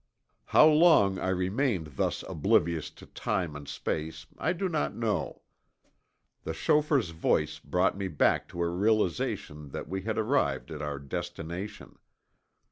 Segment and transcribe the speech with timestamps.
[0.45, 5.43] How long I remained thus oblivious to time and space I do not know.
[6.43, 10.97] The chauffeur's voice brought me back to a realization that we had arrived at our
[10.97, 11.99] destination.